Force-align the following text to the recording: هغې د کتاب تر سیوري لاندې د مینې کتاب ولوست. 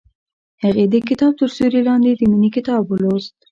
هغې 0.63 0.85
د 0.93 0.95
کتاب 1.09 1.31
تر 1.39 1.49
سیوري 1.55 1.81
لاندې 1.87 2.11
د 2.15 2.21
مینې 2.31 2.49
کتاب 2.57 2.81
ولوست. 2.85 3.35